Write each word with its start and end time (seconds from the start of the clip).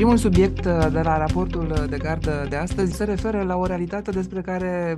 Primul 0.00 0.16
subiect 0.16 0.64
uh, 0.64 0.86
de 0.92 1.00
la 1.00 1.18
raportul 1.18 1.86
de 1.88 1.96
gardă 1.96 2.46
de 2.48 2.56
astăzi 2.56 2.96
se 2.96 3.04
referă 3.04 3.42
la 3.42 3.56
o 3.56 3.66
realitate 3.66 4.10
despre 4.10 4.40
care 4.40 4.96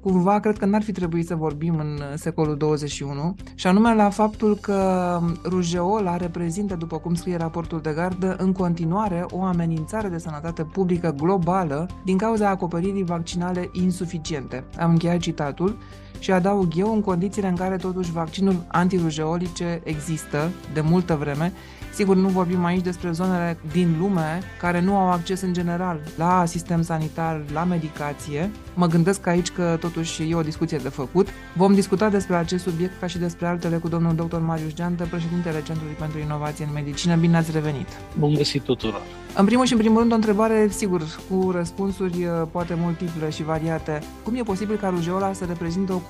cumva 0.00 0.40
cred 0.40 0.58
că 0.58 0.64
n-ar 0.64 0.82
fi 0.82 0.92
trebuit 0.92 1.26
să 1.26 1.34
vorbim 1.34 1.78
în 1.78 2.16
secolul 2.16 2.56
21 2.56 3.34
și 3.54 3.66
anume 3.66 3.94
la 3.94 4.10
faptul 4.10 4.56
că 4.56 5.20
rujeola 5.44 6.16
reprezintă, 6.16 6.74
după 6.74 6.98
cum 6.98 7.14
scrie 7.14 7.36
raportul 7.36 7.80
de 7.80 7.92
gardă, 7.94 8.36
în 8.38 8.52
continuare 8.52 9.24
o 9.30 9.42
amenințare 9.42 10.08
de 10.08 10.18
sănătate 10.18 10.62
publică 10.62 11.14
globală 11.16 11.88
din 12.04 12.16
cauza 12.16 12.48
acoperirii 12.48 13.04
vaccinale 13.04 13.68
insuficiente. 13.72 14.64
Am 14.78 14.90
încheiat 14.90 15.18
citatul 15.18 15.76
și 16.18 16.32
adaug 16.32 16.72
eu 16.76 16.92
în 16.92 17.00
condițiile 17.00 17.48
în 17.48 17.56
care 17.56 17.76
totuși 17.76 18.12
vaccinul 18.12 18.64
antirujeolice 18.68 19.80
există 19.84 20.50
de 20.72 20.80
multă 20.80 21.14
vreme 21.14 21.52
Sigur, 21.94 22.16
nu 22.16 22.28
vorbim 22.28 22.64
aici 22.64 22.82
despre 22.82 23.10
zonele 23.10 23.58
din 23.72 23.96
lume 23.98 24.42
care 24.60 24.80
nu 24.80 24.96
au 24.96 25.10
acces 25.10 25.40
în 25.40 25.52
general 25.52 26.00
la 26.16 26.44
sistem 26.46 26.82
sanitar, 26.82 27.40
la 27.52 27.64
medicație. 27.64 28.50
Mă 28.74 28.86
gândesc 28.86 29.26
aici 29.26 29.50
că 29.50 29.76
totuși 29.80 30.30
e 30.30 30.34
o 30.34 30.42
discuție 30.42 30.78
de 30.78 30.88
făcut. 30.88 31.28
Vom 31.56 31.74
discuta 31.74 32.08
despre 32.08 32.34
acest 32.34 32.62
subiect 32.62 33.00
ca 33.00 33.06
și 33.06 33.18
despre 33.18 33.46
altele 33.46 33.76
cu 33.76 33.88
domnul 33.88 34.14
dr. 34.14 34.36
Marius 34.36 34.74
Geantă, 34.74 35.06
președintele 35.10 35.62
Centrului 35.62 35.94
pentru 35.98 36.18
Inovație 36.18 36.64
în 36.64 36.70
Medicină. 36.72 37.16
Bine 37.16 37.36
ați 37.36 37.50
revenit! 37.50 37.88
Bun 38.18 38.34
găsit 38.34 38.62
tuturor! 38.62 39.00
În 39.36 39.44
primul 39.44 39.66
și 39.66 39.72
în 39.72 39.78
primul 39.78 39.98
rând 39.98 40.12
o 40.12 40.14
întrebare, 40.14 40.68
sigur, 40.70 41.02
cu 41.30 41.50
răspunsuri 41.50 42.24
uh, 42.24 42.46
poate 42.50 42.74
multiple 42.74 43.30
și 43.30 43.42
variate. 43.42 44.02
Cum 44.24 44.34
e 44.34 44.42
posibil 44.42 44.76
ca 44.76 44.88
rujeola 44.88 45.32
să 45.32 45.44
reprezintă 45.44 45.92
o, 45.92 46.00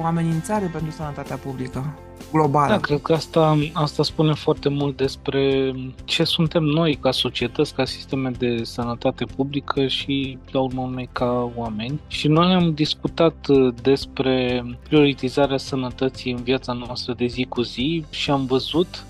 o 0.00 0.04
amenințare 0.04 0.66
pentru 0.72 0.90
sănătatea 0.90 1.36
publică? 1.36 1.94
globală. 2.32 2.72
Da, 2.72 2.78
cred 2.78 3.00
că 3.02 3.12
asta, 3.12 3.58
asta 3.72 4.02
spune 4.02 4.32
foarte 4.32 4.68
mult 4.68 4.96
despre 4.96 5.72
ce 6.04 6.24
suntem 6.24 6.62
noi 6.62 6.94
ca 6.94 7.10
societăți, 7.10 7.74
ca 7.74 7.84
sisteme 7.84 8.30
de 8.38 8.64
sănătate 8.64 9.24
publică 9.36 9.86
și, 9.86 10.38
la 10.50 10.60
urmă 10.60 10.80
urmei, 10.80 11.08
ca 11.12 11.52
oameni. 11.56 12.00
Și 12.06 12.28
noi 12.28 12.52
am 12.52 12.74
discutat 12.74 13.46
uh, 13.48 13.74
despre 13.82 14.64
prioritizarea 14.88 15.56
sănătății 15.56 16.32
în 16.32 16.42
viața 16.42 16.72
noastră 16.72 17.14
de 17.16 17.26
zi 17.26 17.46
cu 17.48 17.62
zi 17.62 18.04
și 18.10 18.30
am 18.30 18.46
văzut 18.46 19.04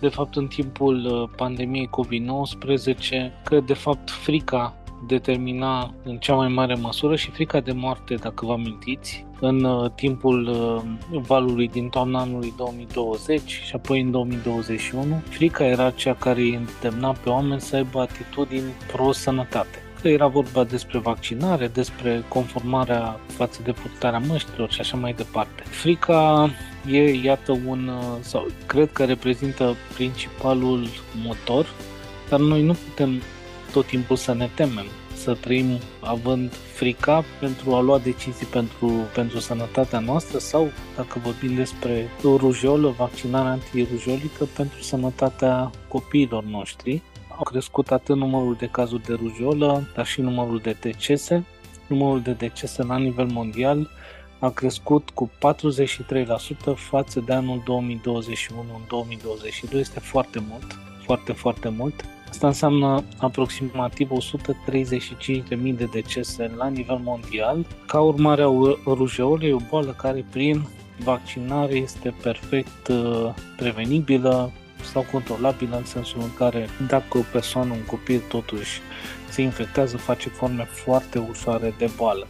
de 0.00 0.08
fapt 0.08 0.36
în 0.36 0.46
timpul 0.46 1.04
uh, 1.04 1.28
pandemiei 1.36 1.88
COVID-19 1.88 3.42
că 3.44 3.60
de 3.60 3.74
fapt 3.74 4.10
frica 4.10 4.74
determina 5.06 5.94
în 6.04 6.18
cea 6.18 6.34
mai 6.34 6.48
mare 6.48 6.74
măsură 6.74 7.16
și 7.16 7.30
frica 7.30 7.60
de 7.60 7.72
moarte, 7.72 8.14
dacă 8.14 8.46
vă 8.46 8.52
amintiți, 8.52 9.26
în 9.40 9.64
uh, 9.64 9.90
timpul 9.94 10.48
uh, 10.48 11.20
valului 11.20 11.68
din 11.68 11.88
toamna 11.88 12.20
anului 12.20 12.52
2020 12.56 13.40
și 13.50 13.74
apoi 13.74 14.00
în 14.00 14.10
2021. 14.10 15.22
Frica 15.28 15.64
era 15.64 15.90
cea 15.90 16.14
care 16.14 16.40
îi 16.40 16.54
îndemna 16.54 17.12
pe 17.12 17.28
oameni 17.28 17.60
să 17.60 17.76
aibă 17.76 18.00
atitudini 18.00 18.72
pro-sănătate 18.92 19.80
că 20.06 20.08
era 20.08 20.26
vorba 20.26 20.64
despre 20.64 20.98
vaccinare, 20.98 21.66
despre 21.66 22.24
conformarea 22.28 23.20
față 23.26 23.60
de 23.64 23.72
purtarea 23.72 24.18
măștilor 24.18 24.70
și 24.70 24.80
așa 24.80 24.96
mai 24.96 25.12
departe. 25.12 25.62
Frica 25.62 26.50
e, 26.90 27.12
iată, 27.22 27.52
un, 27.66 27.88
uh, 27.88 28.16
sau 28.20 28.46
cred 28.66 28.92
că 28.92 29.04
reprezintă 29.04 29.74
principalul 29.94 30.86
motor, 31.24 31.66
dar 32.28 32.40
noi 32.40 32.62
nu 32.62 32.72
putem 32.72 33.22
tot 33.72 33.86
timpul 33.86 34.16
să 34.16 34.34
ne 34.34 34.50
temem, 34.54 34.86
să 35.14 35.34
trăim 35.34 35.78
având 36.00 36.52
frica 36.52 37.24
pentru 37.40 37.74
a 37.74 37.80
lua 37.80 37.98
decizii 37.98 38.46
pentru, 38.46 38.92
pentru 39.14 39.38
sănătatea 39.38 39.98
noastră 39.98 40.38
sau, 40.38 40.70
dacă 40.96 41.18
vorbim 41.24 41.54
despre 41.54 42.10
rujolă, 42.22 42.94
vaccinarea 42.96 43.50
antirujolică 43.50 44.44
pentru 44.56 44.82
sănătatea 44.82 45.70
copiilor 45.88 46.44
noștri. 46.44 47.02
Au 47.28 47.42
crescut 47.42 47.90
atât 47.90 48.16
numărul 48.16 48.54
de 48.58 48.66
cazuri 48.66 49.02
de 49.02 49.12
rujolă, 49.12 49.88
dar 49.94 50.06
și 50.06 50.20
numărul 50.20 50.58
de 50.58 50.76
decese. 50.80 51.44
Numărul 51.86 52.20
de 52.20 52.32
decese 52.32 52.82
la 52.82 52.96
nivel 52.96 53.26
mondial 53.26 53.90
a 54.38 54.50
crescut 54.50 55.10
cu 55.10 55.30
43% 55.30 56.74
față 56.74 57.20
de 57.20 57.32
anul 57.32 57.62
2021 57.64 58.60
în 58.60 58.80
2022. 58.88 59.80
Este 59.80 60.00
foarte 60.00 60.44
mult, 60.48 60.78
foarte, 61.04 61.32
foarte 61.32 61.68
mult. 61.68 62.04
Asta 62.30 62.46
înseamnă 62.46 63.04
aproximativ 63.18 64.10
135.000 64.10 65.74
de 65.76 65.88
decese 65.92 66.52
la 66.56 66.68
nivel 66.68 67.00
mondial. 67.02 67.66
Ca 67.86 68.00
urmare 68.00 68.42
a 68.42 68.50
rujeolei, 68.86 69.52
o 69.52 69.58
boală 69.68 69.94
care 69.98 70.24
prin 70.30 70.68
vaccinare 70.98 71.74
este 71.74 72.14
perfect 72.22 72.88
uh, 72.88 73.34
prevenibilă 73.56 74.50
sau 74.92 75.06
controlabilă 75.12 75.76
în 75.76 75.84
sensul 75.84 76.20
în 76.20 76.34
care 76.34 76.68
dacă 76.88 77.18
o 77.18 77.22
persoană, 77.32 77.72
un 77.72 77.84
copil 77.86 78.22
totuși 78.28 78.80
se 79.28 79.42
infectează, 79.42 79.96
face 79.96 80.28
forme 80.28 80.64
foarte 80.64 81.18
ușoare 81.30 81.74
de 81.78 81.90
boală. 81.96 82.26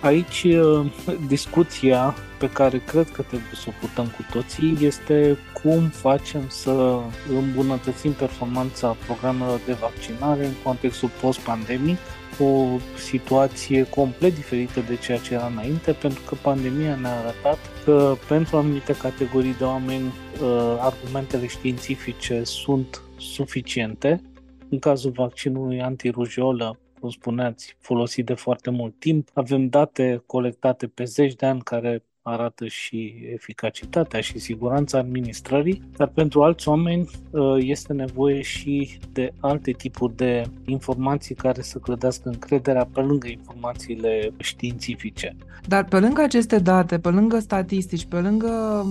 Aici 0.00 0.42
uh, 0.44 0.86
discuția 1.26 2.14
pe 2.38 2.50
care 2.50 2.78
cred 2.78 3.10
că 3.10 3.22
trebuie 3.22 3.54
să 3.54 3.64
o 3.68 3.72
purtăm 3.80 4.06
cu 4.06 4.24
toții 4.32 4.76
este 4.80 5.38
cum 5.62 5.88
facem 5.88 6.48
să 6.48 7.00
îmbunătățim 7.38 8.12
performanța 8.12 8.96
programelor 9.06 9.60
de 9.66 9.72
vaccinare 9.72 10.46
în 10.46 10.52
contextul 10.62 11.10
post-pandemic, 11.20 11.98
o 12.38 12.78
situație 12.96 13.88
complet 13.88 14.34
diferită 14.34 14.80
de 14.80 14.96
ceea 14.96 15.18
ce 15.18 15.34
era 15.34 15.46
înainte, 15.46 15.92
pentru 15.92 16.20
că 16.28 16.34
pandemia 16.42 16.94
ne-a 16.94 17.18
arătat 17.18 17.58
că 17.84 18.14
pentru 18.28 18.56
anumite 18.56 18.96
categorii 18.96 19.54
de 19.54 19.64
oameni 19.64 20.06
uh, 20.06 20.76
argumentele 20.78 21.46
științifice 21.46 22.42
sunt 22.44 23.02
suficiente. 23.16 24.22
În 24.70 24.78
cazul 24.78 25.10
vaccinului 25.10 25.82
antirujolă, 25.82 26.78
cum 27.00 27.10
spuneați, 27.10 27.76
folosit 27.78 28.26
de 28.26 28.34
foarte 28.34 28.70
mult 28.70 28.94
timp. 28.98 29.28
Avem 29.34 29.68
date 29.68 30.22
colectate 30.26 30.86
pe 30.86 31.04
zeci 31.04 31.34
de 31.34 31.46
ani 31.46 31.60
care 31.60 32.04
arată 32.28 32.66
și 32.66 33.14
eficacitatea 33.32 34.20
și 34.20 34.38
siguranța 34.38 34.98
administrării, 34.98 35.82
dar 35.96 36.08
pentru 36.08 36.42
alți 36.42 36.68
oameni 36.68 37.10
uh, 37.30 37.56
este 37.58 37.92
nevoie 37.92 38.42
și 38.42 38.98
de 39.12 39.32
alte 39.40 39.70
tipuri 39.70 40.16
de 40.16 40.44
informații 40.64 41.34
care 41.34 41.62
să 41.62 41.78
clădească 41.78 42.28
încrederea 42.28 42.88
pe 42.92 43.00
lângă 43.00 43.28
informațiile 43.28 44.30
științifice. 44.36 45.36
Dar 45.66 45.84
pe 45.84 45.98
lângă 45.98 46.22
aceste 46.22 46.58
date, 46.58 46.98
pe 46.98 47.08
lângă 47.08 47.38
statistici, 47.38 48.06
pe 48.06 48.16
lângă 48.16 48.84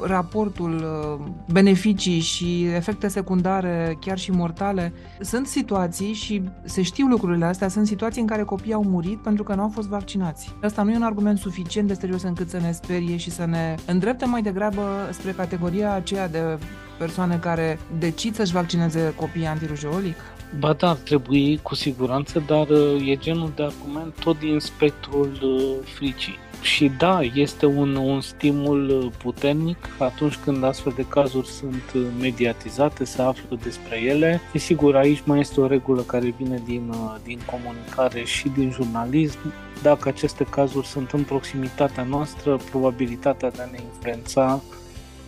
raportul 0.00 0.74
uh, 0.74 1.26
beneficii 1.52 2.20
și 2.20 2.64
efecte 2.64 3.08
secundare, 3.08 3.96
chiar 4.00 4.18
și 4.18 4.30
mortale, 4.30 4.92
sunt 5.20 5.46
situații 5.46 6.12
și 6.12 6.42
se 6.64 6.82
știu 6.82 7.06
lucrurile 7.06 7.44
astea, 7.44 7.68
sunt 7.68 7.86
situații 7.86 8.20
în 8.20 8.26
care 8.26 8.42
copiii 8.42 8.74
au 8.74 8.84
murit 8.84 9.18
pentru 9.18 9.42
că 9.42 9.54
nu 9.54 9.62
au 9.62 9.68
fost 9.68 9.88
vaccinați. 9.88 10.54
Asta 10.62 10.82
nu 10.82 10.90
e 10.90 10.96
un 10.96 11.02
argument 11.02 11.38
suficient 11.38 11.88
de 11.88 11.94
serios 11.94 12.22
încât 12.22 12.48
să 12.48 12.58
ne 12.58 12.72
sperie 12.84 13.16
și 13.16 13.30
să 13.30 13.44
ne 13.44 13.74
îndrepte 13.86 14.24
mai 14.24 14.42
degrabă 14.42 15.08
spre 15.12 15.30
categoria 15.30 15.92
aceea 15.92 16.28
de 16.28 16.58
persoane 16.98 17.36
care 17.36 17.78
decid 17.98 18.34
să-și 18.34 18.52
vaccineze 18.52 19.14
copiii 19.16 19.46
antirujeolic? 19.46 20.16
Ba 20.58 20.72
da, 20.72 20.88
ar 20.88 20.96
trebui 20.96 21.58
cu 21.62 21.74
siguranță, 21.74 22.42
dar 22.46 22.68
uh, 22.68 23.08
e 23.08 23.16
genul 23.16 23.52
de 23.54 23.62
argument 23.62 24.14
tot 24.20 24.38
din 24.38 24.58
spectrul 24.58 25.38
uh, 25.42 25.86
fricii. 25.94 26.38
Și 26.64 26.90
da, 26.98 27.20
este 27.34 27.66
un, 27.66 27.96
un 27.96 28.20
stimul 28.20 29.10
puternic 29.18 29.88
atunci 29.98 30.36
când 30.36 30.64
astfel 30.64 30.92
de 30.96 31.06
cazuri 31.08 31.46
sunt 31.46 31.96
mediatizate, 32.20 33.04
se 33.04 33.22
află 33.22 33.58
despre 33.62 34.00
ele. 34.00 34.40
Desigur, 34.52 34.96
aici 34.96 35.22
mai 35.24 35.40
este 35.40 35.60
o 35.60 35.66
regulă 35.66 36.02
care 36.02 36.34
vine 36.38 36.62
din, 36.64 36.94
din 37.24 37.40
comunicare 37.50 38.24
și 38.24 38.48
din 38.48 38.70
jurnalism. 38.70 39.52
Dacă 39.82 40.08
aceste 40.08 40.44
cazuri 40.44 40.86
sunt 40.86 41.10
în 41.10 41.22
proximitatea 41.22 42.02
noastră, 42.02 42.58
probabilitatea 42.70 43.50
de 43.50 43.62
a 43.62 43.70
ne 43.70 43.78
influența 43.82 44.62
Uh, 44.68 44.83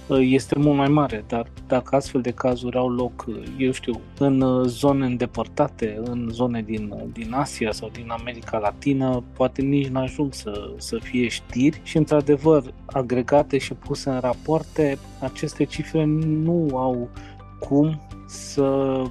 este 0.08 0.58
mult 0.58 0.76
mai 0.76 0.88
mare, 0.88 1.24
dar 1.28 1.46
dacă 1.66 1.96
astfel 1.96 2.20
de 2.20 2.30
cazuri 2.30 2.76
au 2.76 2.88
loc, 2.88 3.24
uh, 3.28 3.42
eu 3.58 3.72
știu, 3.72 4.00
în 4.18 4.40
uh, 4.40 4.66
zone 4.66 5.06
îndepărtate, 5.06 6.00
în 6.04 6.28
zone 6.32 6.62
din, 6.62 6.94
din 7.12 7.32
Asia 7.32 7.72
sau 7.72 7.90
din 7.92 8.10
America 8.10 8.58
Latină, 8.58 9.22
poate 9.36 9.62
nici 9.62 9.86
n-ajung 9.86 10.34
să, 10.34 10.70
să 10.76 10.98
fie 11.02 11.28
știri 11.28 11.80
și, 11.82 11.96
într-adevăr, 11.96 12.62
agregate 12.86 13.58
și 13.58 13.74
puse 13.74 14.10
în 14.10 14.20
rapoarte, 14.20 14.98
aceste 15.20 15.64
cifre 15.64 16.04
nu 16.04 16.68
au 16.72 17.08
cum 17.58 18.00
să 18.26 19.02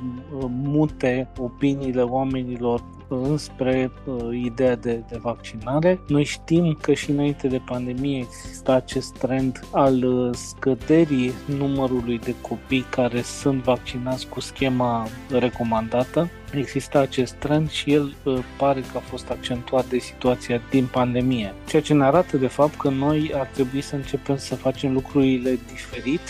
mute 0.49 1.27
opiniile 1.37 2.01
oamenilor 2.01 2.83
înspre 3.07 3.91
uh, 4.05 4.15
ideea 4.43 4.75
de, 4.75 5.03
de 5.09 5.17
vaccinare. 5.21 5.99
Noi 6.07 6.23
știm 6.23 6.77
că 6.81 6.93
și 6.93 7.11
înainte 7.11 7.47
de 7.47 7.61
pandemie 7.65 8.17
exista 8.17 8.73
acest 8.73 9.17
trend 9.17 9.59
al 9.71 10.03
uh, 10.03 10.29
scăderii 10.33 11.31
numărului 11.57 12.19
de 12.19 12.35
copii 12.41 12.85
care 12.89 13.21
sunt 13.21 13.63
vaccinați 13.63 14.27
cu 14.27 14.39
schema 14.39 15.07
recomandată. 15.29 16.29
Exista 16.53 16.99
acest 16.99 17.33
trend 17.33 17.69
și 17.69 17.93
el 17.93 18.15
uh, 18.23 18.39
pare 18.57 18.79
că 18.79 18.97
a 18.97 18.99
fost 18.99 19.29
accentuat 19.29 19.85
de 19.85 19.97
situația 19.97 20.61
din 20.69 20.85
pandemie. 20.85 21.53
Ceea 21.67 21.81
ce 21.81 21.93
ne 21.93 22.03
arată 22.03 22.37
de 22.37 22.47
fapt 22.47 22.75
că 22.75 22.89
noi 22.89 23.31
ar 23.35 23.49
trebui 23.53 23.81
să 23.81 23.95
începem 23.95 24.37
să 24.37 24.55
facem 24.55 24.93
lucrurile 24.93 25.59
diferit 25.71 26.21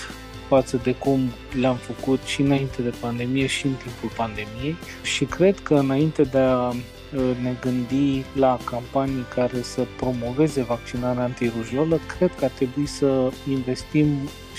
față 0.47 0.79
de 0.83 0.91
cum 0.91 1.19
le-am 1.59 1.75
făcut 1.75 2.21
și 2.21 2.41
înainte 2.41 2.81
de 2.81 2.93
pandemie 2.99 3.45
și 3.45 3.65
în 3.65 3.73
timpul 3.73 4.11
pandemiei. 4.15 4.75
Și 5.03 5.25
cred 5.25 5.59
că 5.59 5.73
înainte 5.73 6.23
de 6.23 6.37
a 6.37 6.73
ne 7.41 7.55
gândi 7.61 8.23
la 8.35 8.59
campanii 8.65 9.25
care 9.35 9.61
să 9.61 9.85
promoveze 9.97 10.61
vaccinarea 10.61 11.23
antirujolă, 11.23 11.99
cred 12.17 12.31
că 12.37 12.45
ar 12.45 12.51
trebui 12.51 12.85
să 12.85 13.31
investim 13.49 14.07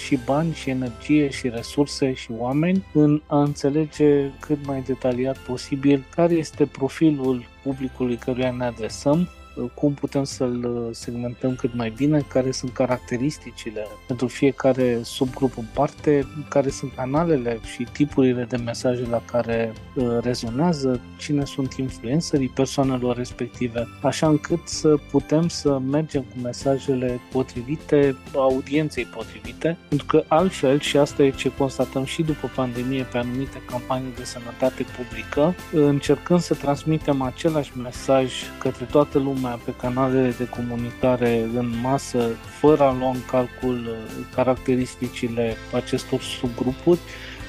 și 0.06 0.18
bani, 0.24 0.54
și 0.54 0.70
energie, 0.70 1.30
și 1.30 1.48
resurse, 1.48 2.12
și 2.12 2.30
oameni 2.38 2.84
în 2.92 3.22
a 3.26 3.42
înțelege 3.42 4.30
cât 4.40 4.66
mai 4.66 4.82
detaliat 4.86 5.38
posibil 5.38 6.04
care 6.14 6.34
este 6.34 6.66
profilul 6.66 7.44
publicului 7.62 8.16
căruia 8.16 8.50
ne 8.50 8.64
adresăm, 8.64 9.28
cum 9.75 9.94
putem 9.94 10.25
să-l 10.25 10.64
uh, 10.64 10.88
segmentăm 10.91 11.55
cât 11.55 11.75
mai 11.75 11.93
bine, 11.97 12.25
care 12.29 12.50
sunt 12.50 12.73
caracteristicile 12.73 13.87
pentru 14.06 14.26
fiecare 14.26 15.00
subgrup 15.03 15.58
în 15.58 15.64
parte, 15.75 16.26
care 16.49 16.69
sunt 16.69 16.93
canalele 16.94 17.58
și 17.75 17.87
tipurile 17.93 18.44
de 18.44 18.56
mesaje 18.56 19.06
la 19.11 19.23
care 19.25 19.73
uh, 19.94 20.19
rezonează, 20.20 21.00
cine 21.19 21.44
sunt 21.44 21.73
influencerii 21.73 22.49
persoanelor 22.49 23.17
respective, 23.17 23.88
așa 24.03 24.29
încât 24.29 24.69
să 24.69 24.97
putem 25.11 25.49
să 25.49 25.79
mergem 25.79 26.23
cu 26.23 26.41
mesajele 26.43 27.20
potrivite 27.32 28.17
audienței 28.35 29.05
potrivite, 29.05 29.76
pentru 29.88 30.06
că 30.06 30.25
altfel, 30.29 30.81
și 30.81 30.97
asta 30.97 31.23
e 31.23 31.31
ce 31.31 31.53
constatăm 31.58 32.05
și 32.05 32.23
după 32.23 32.50
pandemie 32.55 33.03
pe 33.03 33.19
anumite 33.19 33.62
campanii 33.67 34.14
de 34.17 34.25
sănătate 34.25 34.87
publică, 34.97 35.55
încercând 35.73 36.41
să 36.41 36.55
transmitem 36.55 37.23
același 37.23 37.79
mesaj 37.79 38.32
către 38.58 38.85
toată 38.85 39.19
lumea 39.19 39.45
lumea 39.46 39.64
pe 39.64 39.75
canalele 39.75 40.34
de 40.38 40.48
comunicare 40.48 41.40
în 41.54 41.81
masă, 41.81 42.28
fără 42.60 42.82
a 42.82 42.93
lua 42.93 43.10
în 43.10 43.25
calcul 43.31 43.87
uh, 43.87 44.26
caracteristicile 44.34 45.56
acestor 45.72 46.20
subgrupuri, 46.20 46.98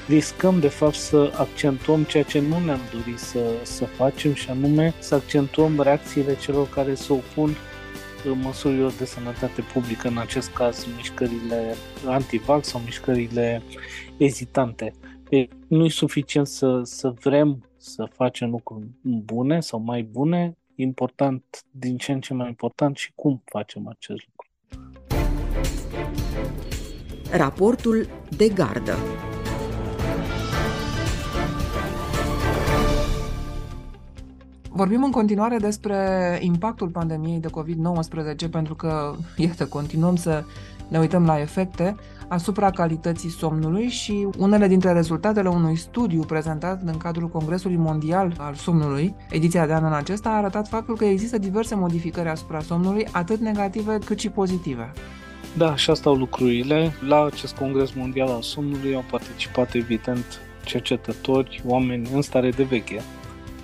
riscăm 0.08 0.60
de 0.60 0.68
fapt 0.68 0.94
să 0.94 1.32
accentuăm 1.36 2.02
ceea 2.02 2.22
ce 2.22 2.40
nu 2.40 2.58
ne-am 2.64 2.80
dorit 2.92 3.18
să, 3.18 3.40
să 3.62 3.84
facem 3.84 4.34
și 4.34 4.50
anume 4.50 4.94
să 4.98 5.14
accentuăm 5.14 5.80
reacțiile 5.80 6.36
celor 6.36 6.68
care 6.68 6.94
se 6.94 7.12
opun 7.12 7.56
măsurilor 8.42 8.92
de 8.92 9.04
sănătate 9.04 9.62
publică, 9.72 10.08
în 10.08 10.18
acest 10.18 10.50
caz 10.50 10.86
mișcările 10.96 11.74
antivax 12.06 12.68
sau 12.68 12.80
mișcările 12.84 13.62
ezitante. 14.16 14.92
nu 15.68 15.84
e 15.84 15.88
suficient 15.88 16.46
să, 16.46 16.80
să 16.84 17.14
vrem 17.22 17.68
să 17.76 18.08
facem 18.12 18.50
lucruri 18.50 18.86
bune 19.02 19.60
sau 19.60 19.80
mai 19.80 20.02
bune, 20.02 20.57
important, 20.82 21.64
din 21.70 21.96
ce 21.96 22.12
în 22.12 22.20
ce 22.20 22.34
mai 22.34 22.48
important 22.48 22.96
și 22.96 23.12
cum 23.14 23.42
facem 23.44 23.88
acest 23.88 24.26
lucru. 24.26 24.48
Raportul 27.30 28.08
de 28.36 28.48
gardă 28.48 28.96
Vorbim 34.78 35.04
în 35.04 35.10
continuare 35.10 35.56
despre 35.56 36.38
impactul 36.42 36.88
pandemiei 36.88 37.40
de 37.40 37.48
COVID-19 37.48 38.50
pentru 38.50 38.74
că, 38.74 39.14
iată, 39.36 39.66
continuăm 39.66 40.16
să 40.16 40.44
ne 40.88 40.98
uităm 40.98 41.24
la 41.24 41.40
efecte 41.40 41.96
asupra 42.28 42.70
calității 42.70 43.30
somnului 43.30 43.88
și 43.88 44.28
unele 44.38 44.66
dintre 44.66 44.92
rezultatele 44.92 45.48
unui 45.48 45.76
studiu 45.76 46.22
prezentat 46.22 46.80
în 46.84 46.96
cadrul 46.96 47.28
Congresului 47.28 47.76
Mondial 47.76 48.34
al 48.38 48.54
Somnului, 48.54 49.14
ediția 49.30 49.66
de 49.66 49.72
anul 49.72 49.92
acesta, 49.92 50.28
a 50.28 50.36
arătat 50.36 50.68
faptul 50.68 50.96
că 50.96 51.04
există 51.04 51.38
diverse 51.38 51.74
modificări 51.74 52.28
asupra 52.28 52.60
somnului, 52.60 53.06
atât 53.12 53.38
negative 53.38 53.98
cât 54.04 54.18
și 54.18 54.28
pozitive. 54.28 54.92
Da, 55.56 55.70
așa 55.70 55.94
stau 55.94 56.14
lucrurile. 56.14 56.92
La 57.08 57.24
acest 57.24 57.56
Congres 57.56 57.92
Mondial 57.92 58.28
al 58.28 58.42
Somnului 58.42 58.94
au 58.94 59.04
participat, 59.10 59.74
evident, 59.74 60.40
cercetători, 60.64 61.62
oameni 61.66 62.08
în 62.14 62.22
stare 62.22 62.50
de 62.50 62.62
veche. 62.62 63.00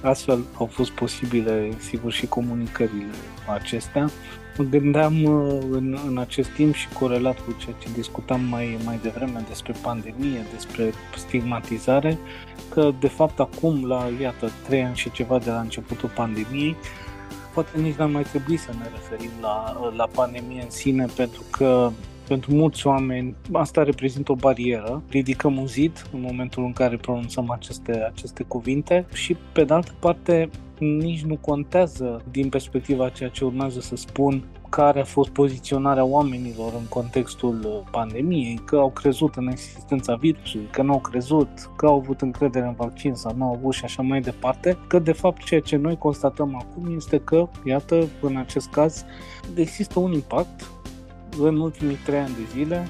Astfel 0.02 0.44
au 0.58 0.66
fost 0.66 0.90
posibile, 0.90 1.70
sigur, 1.78 2.12
și 2.12 2.26
comunicările 2.26 3.14
acestea. 3.54 4.10
Mă 4.58 4.64
gândeam 4.64 5.22
uh, 5.22 5.58
în, 5.70 5.98
în 6.06 6.18
acest 6.18 6.50
timp 6.50 6.74
și 6.74 6.88
corelat 6.88 7.38
cu 7.38 7.56
ceea 7.58 7.76
ce 7.78 7.88
discutam 7.94 8.40
mai, 8.40 8.78
mai 8.84 8.98
devreme 9.02 9.44
despre 9.48 9.74
pandemie, 9.82 10.46
despre 10.52 10.92
stigmatizare, 11.16 12.18
că 12.70 12.90
de 13.00 13.08
fapt 13.08 13.40
acum, 13.40 13.86
la 13.86 14.08
iată, 14.20 14.50
trei 14.66 14.82
ani 14.82 14.96
și 14.96 15.10
ceva 15.10 15.38
de 15.38 15.50
la 15.50 15.60
începutul 15.60 16.10
pandemiei, 16.14 16.76
poate 17.54 17.80
nici 17.80 17.94
n-ar 17.94 18.08
mai 18.08 18.22
trebui 18.22 18.56
să 18.56 18.70
ne 18.78 18.88
referim 18.92 19.30
la, 19.40 19.90
la 19.96 20.06
pandemie 20.14 20.62
în 20.62 20.70
sine, 20.70 21.06
pentru 21.16 21.42
că 21.50 21.90
pentru 22.28 22.54
mulți 22.54 22.86
oameni 22.86 23.34
asta 23.52 23.82
reprezintă 23.82 24.32
o 24.32 24.34
barieră. 24.34 25.02
Ridicăm 25.08 25.56
un 25.56 25.66
zid 25.66 26.06
în 26.12 26.20
momentul 26.20 26.64
în 26.64 26.72
care 26.72 26.96
pronunțăm 26.96 27.50
aceste, 27.50 28.10
aceste 28.12 28.42
cuvinte 28.42 29.06
și, 29.12 29.36
pe 29.52 29.64
de 29.64 29.74
altă 29.74 29.94
parte, 29.98 30.50
nici 30.78 31.22
nu 31.22 31.36
contează 31.36 32.22
din 32.30 32.48
perspectiva 32.48 33.08
ceea 33.08 33.28
ce 33.28 33.44
urmează 33.44 33.80
să 33.80 33.96
spun 33.96 34.44
care 34.68 35.00
a 35.00 35.04
fost 35.04 35.30
poziționarea 35.30 36.04
oamenilor 36.04 36.72
în 36.78 36.86
contextul 36.88 37.84
pandemiei, 37.90 38.60
că 38.64 38.76
au 38.76 38.90
crezut 38.90 39.34
în 39.34 39.48
existența 39.48 40.14
virusului, 40.14 40.66
că 40.70 40.82
nu 40.82 40.92
au 40.92 40.98
crezut, 40.98 41.48
că 41.76 41.86
au 41.86 41.94
avut 41.96 42.20
încredere 42.20 42.66
în 42.66 42.74
vaccin 42.76 43.14
sau 43.14 43.34
nu 43.36 43.44
au 43.44 43.52
avut 43.52 43.72
și 43.72 43.84
așa 43.84 44.02
mai 44.02 44.20
departe, 44.20 44.78
că 44.86 44.98
de 44.98 45.12
fapt 45.12 45.44
ceea 45.44 45.60
ce 45.60 45.76
noi 45.76 45.96
constatăm 45.96 46.56
acum 46.56 46.94
este 46.96 47.18
că, 47.18 47.48
iată, 47.64 48.06
în 48.20 48.36
acest 48.36 48.68
caz, 48.70 49.04
există 49.54 49.98
un 49.98 50.12
impact 50.12 50.70
în 51.38 51.58
ultimii 51.58 51.98
trei 52.04 52.18
ani 52.18 52.34
de 52.34 52.58
zile 52.58 52.88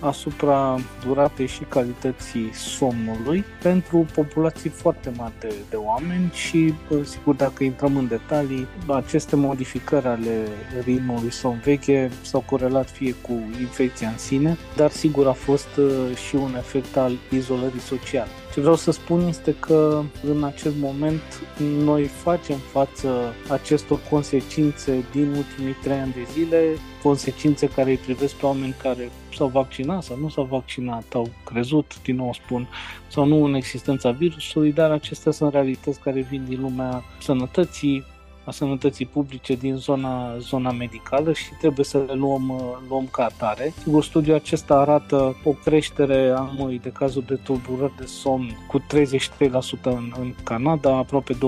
asupra 0.00 0.78
duratei 1.06 1.46
și 1.46 1.62
calității 1.68 2.50
somnului 2.52 3.44
pentru 3.62 4.06
populații 4.14 4.70
foarte 4.70 5.12
mari 5.16 5.32
de, 5.40 5.54
de 5.70 5.76
oameni 5.76 6.30
și, 6.32 6.74
sigur, 7.02 7.34
dacă 7.34 7.64
intrăm 7.64 7.96
în 7.96 8.08
detalii, 8.08 8.66
aceste 8.86 9.36
modificări 9.36 10.06
ale 10.06 10.48
ritmului 10.84 11.32
somn 11.32 11.60
veche 11.64 12.10
s-au 12.22 12.44
corelat 12.46 12.90
fie 12.90 13.14
cu 13.20 13.32
infecția 13.60 14.08
în 14.08 14.18
sine, 14.18 14.56
dar 14.76 14.90
sigur 14.90 15.26
a 15.26 15.32
fost 15.32 15.76
uh, 15.78 16.16
și 16.28 16.34
un 16.34 16.54
efect 16.56 16.96
al 16.96 17.12
izolării 17.30 17.80
sociale. 17.80 18.30
Ce 18.52 18.60
vreau 18.60 18.76
să 18.76 18.90
spun 18.90 19.26
este 19.28 19.54
că 19.60 20.02
în 20.22 20.44
acest 20.44 20.74
moment 20.80 21.22
noi 21.84 22.04
facem 22.04 22.58
față 22.72 23.34
acestor 23.48 23.98
consecințe 24.10 25.04
din 25.12 25.26
ultimii 25.26 25.76
trei 25.82 25.98
ani 25.98 26.12
de 26.12 26.26
zile, 26.32 26.76
consecințe 27.06 27.68
care 27.68 27.90
îi 27.90 27.96
privesc 27.96 28.34
pe 28.34 28.46
oameni 28.46 28.74
care 28.82 29.10
s-au 29.36 29.46
vaccinat 29.48 30.02
sau 30.02 30.16
nu 30.18 30.28
s-au 30.28 30.44
vaccinat, 30.44 31.04
au 31.12 31.28
crezut, 31.44 32.02
din 32.02 32.16
nou 32.16 32.32
spun, 32.32 32.68
sau 33.08 33.24
nu 33.24 33.44
în 33.44 33.54
existența 33.54 34.10
virusului, 34.10 34.72
dar 34.72 34.90
acestea 34.90 35.32
sunt 35.32 35.52
realități 35.52 36.00
care 36.00 36.20
vin 36.20 36.44
din 36.48 36.60
lumea 36.60 37.02
sănătății, 37.20 38.04
a 38.44 38.50
sănătății 38.50 39.06
publice 39.06 39.54
din 39.54 39.76
zona, 39.76 40.38
zona 40.38 40.70
medicală 40.70 41.32
și 41.32 41.48
trebuie 41.60 41.84
să 41.84 41.98
le 42.06 42.12
luăm, 42.12 42.52
luăm 42.88 43.08
ca 43.10 43.24
atare. 43.24 43.72
Sigur, 43.82 44.04
studiul 44.04 44.36
acesta 44.36 44.74
arată 44.74 45.36
o 45.44 45.50
creștere 45.50 46.34
a 46.36 46.40
numărului 46.40 46.78
de 46.78 46.90
cazuri 46.90 47.26
de 47.26 47.34
tulburări 47.34 47.96
de 47.98 48.04
somn 48.06 48.48
cu 48.68 48.80
33% 48.80 48.84
în, 49.82 50.12
în 50.18 50.34
Canada, 50.44 50.96
aproape 50.96 51.34
20% 51.34 51.38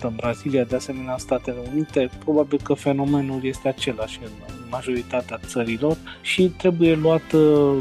în 0.00 0.14
Brazilia, 0.16 0.64
de 0.64 0.76
asemenea 0.76 1.12
în 1.12 1.18
Statele 1.18 1.58
Unite. 1.72 2.10
Probabil 2.24 2.60
că 2.62 2.74
fenomenul 2.74 3.44
este 3.44 3.68
același 3.68 4.20
în 4.22 4.61
majoritatea 4.72 5.40
țărilor 5.46 5.96
și 6.20 6.42
trebuie 6.56 6.94
luat, 6.94 7.32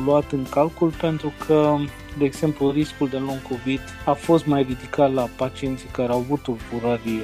luat 0.06 0.32
în 0.32 0.46
calcul 0.50 0.90
pentru 0.90 1.34
că 1.46 1.78
de 2.18 2.26
exemplu, 2.26 2.72
riscul 2.72 3.08
de 3.08 3.18
long 3.18 3.42
COVID 3.50 3.80
a 4.06 4.14
fost 4.14 4.46
mai 4.46 4.62
ridicat 4.62 5.14
la 5.14 5.30
pacienții 5.36 5.90
care 5.92 6.12
au 6.12 6.18
avut 6.18 6.40
tulburări 6.42 7.22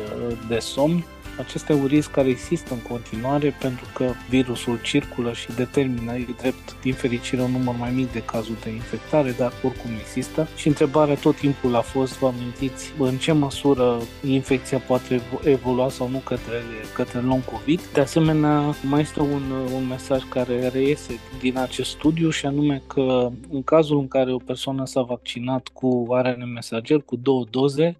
de 0.47 0.59
somn 0.59 1.05
acesta 1.38 1.74
e 1.74 1.75
un 1.75 1.86
risc 1.86 2.12
care 2.12 2.27
există 2.27 2.74
în 2.74 2.82
continuare 2.82 3.56
pentru 3.60 3.86
că 3.94 4.12
virusul 4.29 4.79
circulă 4.82 5.34
și 5.34 5.56
determină 5.56 6.15
e 6.15 6.25
drept 6.38 6.82
din 6.82 6.94
fericire 6.94 7.41
un 7.41 7.51
număr 7.51 7.75
mai 7.79 7.91
mic 7.91 8.12
de 8.12 8.22
cazuri 8.22 8.62
de 8.62 8.70
infectare, 8.70 9.32
dar 9.38 9.53
oricum 9.63 9.91
există. 10.00 10.48
Și 10.56 10.67
întrebarea 10.67 11.15
tot 11.15 11.36
timpul 11.36 11.75
a 11.75 11.82
fost, 11.82 12.20
vă 12.20 12.27
amintiți, 12.27 12.94
în 13.00 13.17
ce 13.17 13.32
măsură 13.32 13.98
infecția 14.25 14.79
poate 14.79 15.22
evolua 15.44 15.89
sau 15.89 16.10
nu 16.10 16.17
către, 16.17 16.62
către 16.94 17.20
long 17.20 17.44
COVID. 17.46 17.82
De 17.94 18.00
asemenea, 18.00 18.75
mai 18.84 19.01
este 19.01 19.22
un, 19.22 19.51
un 19.75 19.88
mesaj 19.88 20.24
care 20.29 20.67
reiese 20.67 21.20
din 21.39 21.58
acest 21.58 21.89
studiu 21.89 22.29
și 22.29 22.46
anume 22.46 22.82
că 22.88 23.29
în 23.50 23.63
cazul 23.63 24.00
în 24.00 24.08
care 24.08 24.34
o 24.34 24.38
persoană 24.38 24.86
s-a 24.86 25.01
vaccinat 25.01 25.67
cu 25.67 26.06
ARN 26.10 26.51
mesager, 26.51 27.00
cu 27.00 27.15
două 27.15 27.46
doze, 27.50 27.98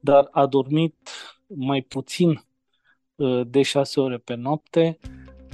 dar 0.00 0.28
a 0.30 0.46
dormit 0.46 0.94
mai 1.46 1.80
puțin 1.80 2.28
Uh, 2.28 2.49
de 3.46 3.62
6 3.62 4.00
ore 4.00 4.16
pe 4.16 4.34
noapte, 4.34 4.98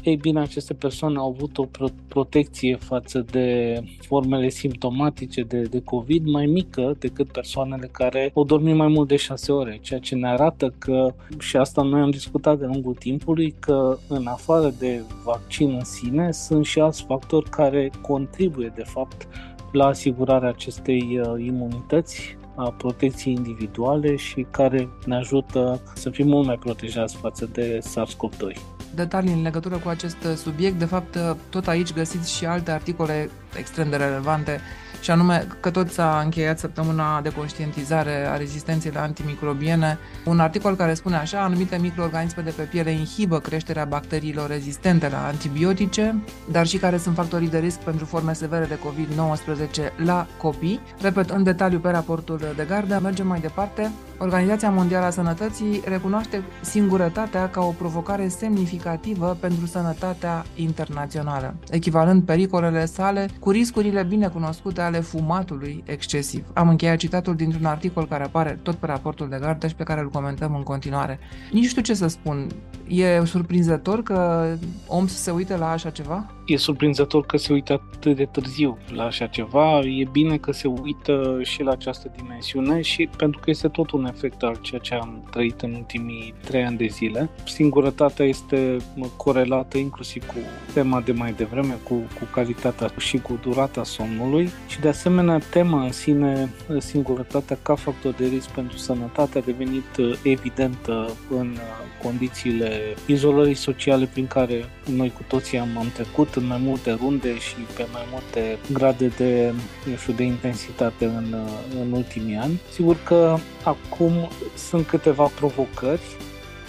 ei 0.06 0.16
bine, 0.16 0.40
aceste 0.40 0.74
persoane 0.74 1.18
au 1.18 1.28
avut 1.28 1.58
o 1.58 1.68
protecție 2.08 2.76
față 2.76 3.26
de 3.30 3.80
formele 4.00 4.48
simptomatice 4.48 5.42
de, 5.42 5.62
de 5.62 5.82
COVID 5.82 6.26
mai 6.26 6.46
mică 6.46 6.96
decât 6.98 7.32
persoanele 7.32 7.88
care 7.92 8.32
au 8.34 8.44
dormit 8.44 8.74
mai 8.74 8.88
mult 8.88 9.08
de 9.08 9.16
6 9.16 9.52
ore, 9.52 9.78
ceea 9.82 10.00
ce 10.00 10.14
ne 10.14 10.28
arată 10.28 10.74
că, 10.78 11.14
și 11.38 11.56
asta 11.56 11.82
noi 11.82 12.00
am 12.00 12.10
discutat 12.10 12.58
de 12.58 12.64
lungul 12.64 12.94
timpului, 12.94 13.54
că 13.60 13.98
în 14.08 14.26
afară 14.26 14.74
de 14.78 15.02
vaccin 15.24 15.70
în 15.70 15.84
sine 15.84 16.32
sunt 16.32 16.64
și 16.64 16.80
alți 16.80 17.04
factori 17.04 17.50
care 17.50 17.90
contribuie 18.02 18.72
de 18.74 18.84
fapt 18.84 19.28
la 19.72 19.86
asigurarea 19.86 20.48
acestei 20.48 21.20
uh, 21.20 21.44
imunități 21.44 22.36
a 22.56 22.74
protecției 22.76 23.34
individuale 23.34 24.16
și 24.16 24.46
care 24.50 24.88
ne 25.04 25.16
ajută 25.16 25.82
să 25.94 26.10
fim 26.10 26.26
mult 26.28 26.46
mai 26.46 26.56
protejați 26.56 27.16
față 27.16 27.48
de 27.52 27.78
SARS-CoV-2 27.78 28.76
detalii 28.94 29.32
în 29.32 29.42
legătură 29.42 29.76
cu 29.76 29.88
acest 29.88 30.16
subiect. 30.36 30.78
De 30.78 30.84
fapt, 30.84 31.18
tot 31.50 31.68
aici 31.68 31.92
găsiți 31.92 32.36
și 32.36 32.44
alte 32.44 32.70
articole 32.70 33.30
extrem 33.54 33.90
de 33.90 33.96
relevante 33.96 34.60
și 35.00 35.10
anume 35.10 35.46
că 35.60 35.70
tot 35.70 35.90
s-a 35.90 36.20
încheiat 36.24 36.58
săptămâna 36.58 37.20
de 37.20 37.28
conștientizare 37.28 38.28
a 38.28 38.36
rezistenței 38.36 38.90
la 38.94 39.02
antimicrobiene. 39.02 39.98
Un 40.24 40.40
articol 40.40 40.74
care 40.74 40.94
spune 40.94 41.16
așa, 41.16 41.42
anumite 41.42 41.78
microorganisme 41.80 42.42
de 42.42 42.50
pe 42.50 42.62
piele 42.62 42.90
inhibă 42.90 43.38
creșterea 43.38 43.84
bacteriilor 43.84 44.48
rezistente 44.48 45.08
la 45.08 45.26
antibiotice, 45.26 46.22
dar 46.50 46.66
și 46.66 46.76
care 46.76 46.96
sunt 46.96 47.14
factorii 47.14 47.48
de 47.48 47.58
risc 47.58 47.78
pentru 47.78 48.04
forme 48.04 48.32
severe 48.32 48.64
de 48.64 48.78
COVID-19 48.78 50.04
la 50.04 50.26
copii. 50.38 50.80
Repet, 51.00 51.30
în 51.30 51.42
detaliu 51.42 51.78
pe 51.78 51.90
raportul 51.90 52.40
de 52.56 52.64
gardă, 52.68 53.00
mergem 53.02 53.26
mai 53.26 53.40
departe. 53.40 53.90
Organizația 54.18 54.70
Mondială 54.70 55.06
a 55.06 55.10
Sănătății 55.10 55.82
recunoaște 55.84 56.42
singurătatea 56.60 57.48
ca 57.48 57.60
o 57.60 57.70
provocare 57.70 58.28
semnificativă 58.28 59.36
pentru 59.40 59.66
sănătatea 59.66 60.44
internațională, 60.54 61.54
echivalând 61.70 62.22
pericolele 62.22 62.84
sale 62.84 63.28
cu 63.40 63.45
riscurile 63.50 64.02
binecunoscute 64.02 64.80
ale 64.80 65.00
fumatului 65.00 65.82
excesiv. 65.86 66.44
Am 66.52 66.68
încheiat 66.68 66.96
citatul 66.96 67.34
dintr-un 67.34 67.64
articol 67.64 68.06
care 68.06 68.24
apare 68.24 68.58
tot 68.62 68.74
pe 68.74 68.86
raportul 68.86 69.28
de 69.28 69.38
gardă 69.40 69.66
și 69.66 69.74
pe 69.74 69.82
care 69.82 70.00
îl 70.00 70.10
comentăm 70.10 70.54
în 70.54 70.62
continuare. 70.62 71.18
Nici 71.52 71.68
știu 71.68 71.82
ce 71.82 71.94
să 71.94 72.06
spun. 72.06 72.46
E 72.88 73.24
surprinzător 73.24 74.02
că 74.02 74.48
om 74.86 75.06
să 75.06 75.16
se 75.16 75.30
uite 75.30 75.56
la 75.56 75.70
așa 75.70 75.90
ceva? 75.90 76.35
E 76.46 76.56
surprinzător 76.56 77.26
că 77.26 77.36
se 77.36 77.52
uită 77.52 77.72
atât 77.72 78.16
de 78.16 78.24
târziu 78.24 78.78
la 78.94 79.04
așa 79.04 79.26
ceva. 79.26 79.78
E 79.78 80.08
bine 80.12 80.36
că 80.36 80.52
se 80.52 80.68
uită 80.68 81.38
și 81.42 81.62
la 81.62 81.70
această 81.70 82.12
dimensiune 82.16 82.80
și 82.80 83.08
pentru 83.16 83.40
că 83.40 83.50
este 83.50 83.68
tot 83.68 83.90
un 83.90 84.06
efect 84.06 84.42
al 84.42 84.58
ceea 84.60 84.80
ce 84.80 84.94
am 84.94 85.28
trăit 85.30 85.60
în 85.60 85.74
ultimii 85.74 86.34
trei 86.44 86.64
ani 86.64 86.76
de 86.76 86.86
zile. 86.86 87.30
Singurătatea 87.44 88.24
este 88.24 88.76
corelată 89.16 89.78
inclusiv 89.78 90.26
cu 90.26 90.36
tema 90.72 91.00
de 91.00 91.12
mai 91.12 91.32
devreme, 91.32 91.78
cu, 91.82 91.94
cu 91.94 92.28
calitatea 92.32 92.90
și 92.98 93.18
cu 93.18 93.38
durata 93.42 93.84
somnului 93.84 94.50
și 94.66 94.80
de 94.80 94.88
asemenea 94.88 95.38
tema 95.50 95.82
în 95.82 95.92
sine, 95.92 96.50
singurătatea 96.78 97.58
ca 97.62 97.74
factor 97.74 98.12
de 98.12 98.26
risc 98.26 98.48
pentru 98.48 98.76
sănătate 98.76 99.38
a 99.38 99.40
devenit 99.40 99.96
uh, 99.98 100.18
evidentă 100.22 101.10
în 101.30 101.50
uh, 101.52 101.86
condițiile 102.02 102.94
izolării 103.06 103.54
sociale 103.54 104.08
prin 104.12 104.26
care 104.26 104.64
noi 104.94 105.12
cu 105.16 105.24
toții 105.28 105.58
am, 105.58 105.68
am 105.78 105.90
trecut 105.94 106.35
în 106.36 106.46
mai 106.46 106.60
multe 106.62 106.92
runde 106.92 107.38
și 107.38 107.54
pe 107.76 107.86
mai 107.92 108.02
multe 108.10 108.58
grade 108.72 109.06
de, 109.06 109.44
eu 109.90 109.96
știu, 109.96 110.12
de 110.12 110.22
intensitate 110.22 111.04
în, 111.04 111.32
uh, 111.32 111.80
în 111.80 111.92
ultimii 111.92 112.36
ani. 112.36 112.60
Sigur 112.72 112.96
că 113.04 113.36
acum 113.62 114.28
sunt 114.54 114.86
câteva 114.86 115.24
provocări 115.24 116.00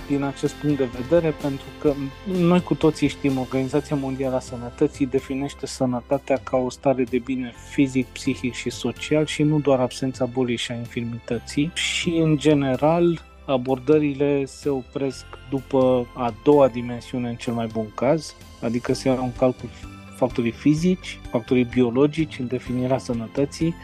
din 0.08 0.24
acest 0.24 0.54
punct 0.54 0.78
de 0.78 0.90
vedere, 1.00 1.36
pentru 1.42 1.66
că 1.82 1.94
noi 2.38 2.62
cu 2.62 2.76
toții 2.76 3.08
știm, 3.08 3.38
Organizația 3.38 3.96
Mondială 3.96 4.36
a 4.36 4.40
Sănătății 4.40 5.06
definește 5.06 5.66
sănătatea 5.66 6.40
ca 6.44 6.58
o 6.58 6.70
stare 6.70 7.04
de 7.04 7.18
bine 7.18 7.54
fizic, 7.70 8.06
psihic 8.06 8.54
și 8.54 8.70
social 8.70 9.26
și 9.26 9.44
nu 9.44 9.60
doar 9.60 9.80
absența 9.80 10.26
bolii 10.26 10.56
și 10.56 10.72
a 10.72 10.76
infirmității 10.76 11.72
și, 11.74 12.10
în 12.10 12.38
general, 12.38 13.22
abordările 13.46 14.46
se 14.46 14.70
opresc 14.70 15.26
după 15.50 16.08
a 16.14 16.34
doua 16.44 16.68
dimensiune 16.68 17.30
în 17.30 17.36
cel 17.36 17.54
mai 17.54 17.68
bun 17.74 17.92
caz, 17.96 18.36
adică 18.62 18.94
se 18.94 19.08
iau 19.08 19.24
în 19.24 19.34
calcul 19.38 19.70
factorii 20.16 20.52
fizici, 20.52 21.20
factorii 21.30 21.64
biologici 21.64 22.40
în 22.40 22.48
definirea 22.48 22.98
sănătății, 22.98 23.76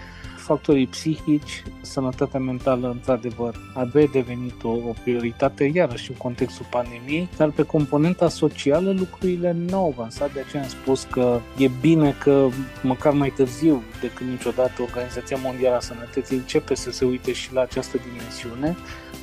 factorii 0.44 0.88
psihici, 0.88 1.64
sănătatea 1.82 2.40
mentală, 2.40 2.90
într-adevăr, 2.90 3.56
a 3.74 3.86
devenit 4.12 4.64
o, 4.64 4.70
o 4.70 4.94
prioritate, 5.04 5.72
iarăși 5.74 6.10
în 6.12 6.18
contextul 6.18 6.66
pandemiei, 6.70 7.30
dar 7.38 7.50
pe 7.50 7.64
componenta 7.64 8.30
socială 8.30 8.96
lucrurile 8.98 9.56
nu 9.70 9.78
au 9.78 9.94
avansat, 9.98 10.34
de 10.34 10.44
aceea 10.48 10.64
am 10.64 10.70
spus 10.70 11.08
că 11.12 11.40
e 11.58 11.70
bine 11.82 12.16
că 12.20 12.48
măcar 12.82 13.14
mai 13.14 13.30
târziu 13.30 13.84
decât 14.02 14.26
niciodată 14.26 14.82
Organizația 14.82 15.38
Mondială 15.44 15.76
a 15.76 15.80
Sănătății 15.80 16.38
începe 16.38 16.76
să 16.76 16.92
se 16.92 17.06
uite 17.06 17.34
și 17.34 17.54
la 17.54 17.62
această 17.62 17.98
dimensiune, 18.08 18.76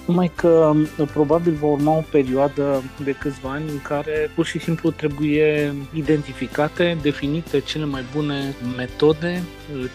numai 0.07 0.31
că 0.35 0.73
probabil 1.13 1.53
va 1.53 1.67
urma 1.67 1.97
o 1.97 2.05
perioadă 2.11 2.83
de 3.05 3.13
câțiva 3.13 3.51
ani 3.51 3.71
în 3.71 3.83
care 3.83 4.31
pur 4.35 4.45
și 4.47 4.59
simplu 4.59 4.91
trebuie 4.91 5.75
identificate, 5.95 6.99
definite 7.03 7.61
cele 7.61 7.85
mai 7.85 8.05
bune 8.15 8.55
metode, 8.77 9.43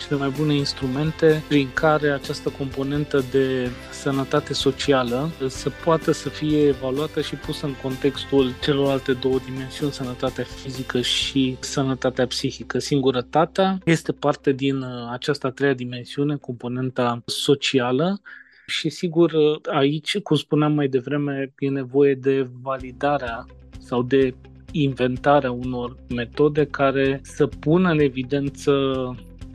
cele 0.07 0.19
mai 0.19 0.29
bune 0.37 0.53
instrumente 0.53 1.14
prin 1.47 1.69
care 1.73 2.09
această 2.09 2.49
componentă 2.49 3.23
de 3.31 3.69
sănătate 3.91 4.53
socială 4.53 5.29
să 5.47 5.71
poată 5.83 6.11
să 6.11 6.29
fie 6.29 6.67
evaluată 6.67 7.21
și 7.21 7.35
pusă 7.35 7.65
în 7.65 7.73
contextul 7.81 8.51
celorlalte 8.61 9.13
două 9.13 9.39
dimensiuni, 9.45 9.91
sănătatea 9.91 10.43
fizică 10.43 11.01
și 11.01 11.57
sănătatea 11.59 12.27
psihică. 12.27 12.79
Singurătatea 12.79 13.77
este 13.85 14.11
parte 14.11 14.51
din 14.51 14.85
această 15.11 15.47
a 15.47 15.49
treia 15.49 15.73
dimensiune, 15.73 16.35
componenta 16.35 17.21
socială, 17.25 18.21
și 18.67 18.89
sigur, 18.89 19.31
aici, 19.63 20.19
cum 20.19 20.35
spuneam 20.35 20.73
mai 20.73 20.87
devreme, 20.87 21.53
e 21.59 21.69
nevoie 21.69 22.13
de 22.13 22.49
validarea 22.61 23.45
sau 23.79 24.03
de 24.03 24.35
inventarea 24.71 25.51
unor 25.51 25.95
metode 26.15 26.65
care 26.65 27.19
să 27.23 27.47
pună 27.47 27.89
în 27.89 27.99
evidență 27.99 28.71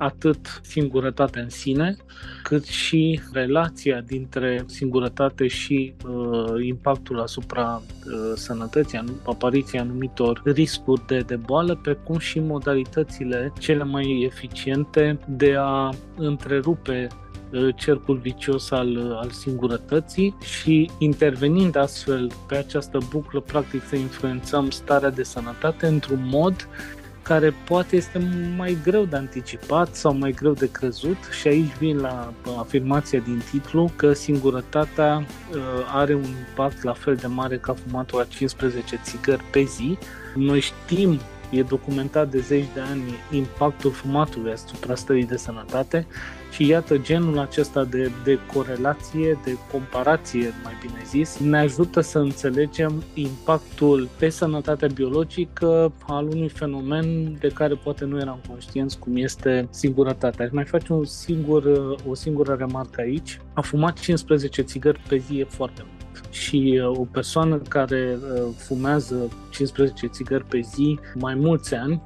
atât 0.01 0.61
singurătatea 0.63 1.43
în 1.43 1.49
sine, 1.49 1.97
cât 2.43 2.65
și 2.65 3.21
relația 3.33 4.01
dintre 4.01 4.65
singurătate 4.67 5.47
și 5.47 5.95
uh, 6.09 6.65
impactul 6.65 7.21
asupra 7.21 7.83
uh, 7.83 8.33
sănătății, 8.35 9.05
apariția 9.27 9.81
anumitor 9.81 10.43
riscuri 10.45 11.07
de, 11.07 11.19
de 11.19 11.37
boală, 11.37 11.79
precum 11.83 12.19
și 12.19 12.39
modalitățile 12.39 13.53
cele 13.59 13.85
mai 13.85 14.23
eficiente 14.31 15.19
de 15.29 15.55
a 15.59 15.91
întrerupe 16.17 17.09
Uh, 17.53 17.75
cercul 17.77 18.17
vicios 18.17 18.71
al, 18.71 18.97
uh, 18.97 19.19
al 19.23 19.31
singurătății 19.31 20.35
și 20.43 20.91
intervenind 20.99 21.77
astfel 21.77 22.31
pe 22.47 22.57
această 22.57 22.99
buclă, 23.11 23.41
practic 23.41 23.83
să 23.89 23.97
influențăm 23.97 24.71
starea 24.71 25.11
de 25.11 25.23
sănătate 25.23 25.87
într-un 25.87 26.29
mod 26.31 26.69
care 27.23 27.55
poate 27.65 27.97
este 27.97 28.19
mai 28.57 28.79
greu 28.83 29.05
de 29.05 29.17
anticipat 29.17 29.95
sau 29.95 30.15
mai 30.15 30.33
greu 30.33 30.53
de 30.53 30.71
crezut 30.71 31.17
și 31.41 31.49
aici 31.49 31.77
vin 31.79 31.99
la 31.99 32.33
afirmația 32.59 33.19
din 33.19 33.43
titlu 33.51 33.91
că 33.97 34.13
singurătatea 34.13 35.17
uh, 35.17 35.57
are 35.93 36.15
un 36.15 36.25
impact 36.49 36.83
la 36.83 36.93
fel 36.93 37.15
de 37.15 37.27
mare 37.27 37.57
ca 37.59 37.75
fumatul 37.75 38.19
la 38.19 38.25
15 38.25 39.01
țigări 39.03 39.45
pe 39.51 39.63
zi. 39.63 39.99
Noi 40.35 40.61
știm 40.61 41.21
e 41.51 41.63
documentat 41.63 42.31
de 42.31 42.41
zeci 42.41 42.69
de 42.75 42.81
ani 42.81 43.03
impactul 43.33 43.91
fumatului 43.91 44.53
asupra 44.53 44.95
stării 44.95 45.27
de 45.27 45.37
sănătate 45.37 46.07
și 46.51 46.67
iată 46.67 46.99
genul 46.99 47.39
acesta 47.39 47.85
de, 47.85 48.11
de 48.25 48.39
corelație, 48.53 49.39
de 49.45 49.57
comparație, 49.73 50.53
mai 50.65 50.73
bine 50.81 51.03
zis, 51.07 51.39
ne 51.39 51.59
ajută 51.59 52.01
să 52.01 52.19
înțelegem 52.19 53.03
impactul 53.15 54.09
pe 54.19 54.29
sănătatea 54.29 54.89
biologică 54.95 55.93
al 56.07 56.27
unui 56.27 56.49
fenomen 56.49 57.37
de 57.39 57.49
care 57.49 57.75
poate 57.75 58.05
nu 58.05 58.19
eram 58.19 58.41
conștienți 58.49 58.99
cum 58.99 59.17
este 59.17 59.69
singurătatea. 59.71 60.45
Aș 60.45 60.51
mai 60.51 60.65
face 60.65 60.93
un 60.93 61.05
singur, 61.05 61.95
o 62.09 62.15
singură 62.15 62.55
remarcă 62.59 63.01
aici. 63.01 63.41
A 63.55 63.61
fumat 63.61 63.99
15 63.99 64.63
țigări 64.63 65.01
pe 65.09 65.17
zi 65.17 65.39
e 65.39 65.45
foarte 65.45 65.83
mult 65.87 66.00
și 66.31 66.81
uh, 66.83 66.99
o 66.99 67.05
persoană 67.05 67.57
care 67.57 68.19
uh, 68.23 68.43
fumează 68.57 69.29
15 69.51 70.07
țigări 70.07 70.45
pe 70.45 70.61
zi 70.61 70.99
mai 71.15 71.35
mulți 71.35 71.75
ani, 71.75 72.03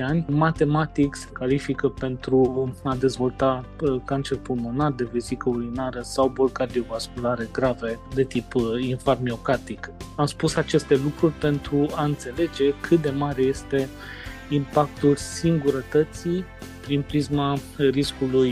10-15 0.00 0.04
ani, 0.06 0.24
matematic 0.28 1.14
se 1.14 1.28
califică 1.32 1.88
pentru 1.88 2.72
a 2.84 2.94
dezvolta 2.94 3.64
uh, 3.80 4.00
cancer 4.04 4.36
pulmonar 4.36 4.92
de 4.92 5.08
vezică 5.12 5.48
urinară 5.48 6.00
sau 6.00 6.28
boli 6.28 6.52
cardiovasculare 6.52 7.48
grave 7.52 7.98
de 8.14 8.22
tip 8.22 8.52
infarct 8.78 9.22
miocardic. 9.22 9.90
Am 10.16 10.26
spus 10.26 10.56
aceste 10.56 11.00
lucruri 11.04 11.32
pentru 11.32 11.86
a 11.94 12.04
înțelege 12.04 12.74
cât 12.80 13.02
de 13.02 13.10
mare 13.10 13.42
este 13.42 13.88
impactul 14.50 15.16
singurătății 15.16 16.44
prin 16.80 17.02
prisma 17.02 17.58
riscului 17.76 18.50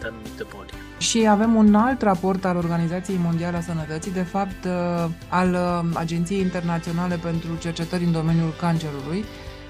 de 0.00 0.06
anumite 0.06 0.46
boli. 0.54 0.81
Și 1.02 1.26
avem 1.28 1.54
un 1.54 1.74
alt 1.74 2.02
raport 2.02 2.44
al 2.44 2.56
Organizației 2.56 3.20
Mondiale 3.22 3.56
a 3.56 3.60
Sănătății, 3.60 4.12
de 4.12 4.22
fapt 4.22 4.64
uh, 4.64 5.10
al 5.28 5.52
uh, 5.52 5.90
Agenției 5.94 6.40
Internaționale 6.40 7.16
pentru 7.16 7.56
Cercetări 7.60 8.04
în 8.04 8.12
domeniul 8.12 8.54
cancerului, 8.60 9.24